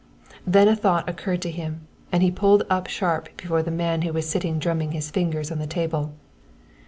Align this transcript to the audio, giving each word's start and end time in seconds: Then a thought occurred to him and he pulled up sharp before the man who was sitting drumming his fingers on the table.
Then 0.47 0.67
a 0.67 0.75
thought 0.75 1.07
occurred 1.07 1.43
to 1.43 1.51
him 1.51 1.81
and 2.11 2.23
he 2.23 2.31
pulled 2.31 2.63
up 2.71 2.87
sharp 2.87 3.37
before 3.37 3.61
the 3.61 3.69
man 3.69 4.01
who 4.01 4.11
was 4.13 4.27
sitting 4.27 4.57
drumming 4.57 4.93
his 4.93 5.11
fingers 5.11 5.51
on 5.51 5.59
the 5.59 5.67
table. 5.67 6.13